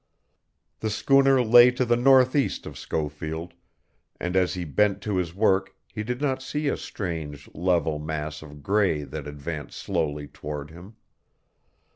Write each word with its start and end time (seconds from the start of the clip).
The 0.79 0.89
schooner 0.89 1.43
lay 1.43 1.69
to 1.69 1.85
the 1.85 1.95
northeast 1.95 2.65
of 2.65 2.75
Schofield, 2.75 3.53
and 4.19 4.35
as 4.35 4.55
he 4.55 4.65
bent 4.65 4.99
to 5.03 5.17
his 5.17 5.35
work 5.35 5.75
he 5.93 6.01
did 6.01 6.19
not 6.19 6.41
see 6.41 6.67
a 6.69 6.75
strange, 6.75 7.47
level 7.53 7.99
mass 7.99 8.41
of 8.41 8.63
gray 8.63 9.03
that 9.03 9.27
advanced 9.27 9.77
slowly 9.77 10.27
toward 10.27 10.71
him. 10.71 10.95